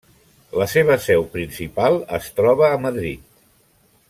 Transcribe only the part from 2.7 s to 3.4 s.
a Madrid.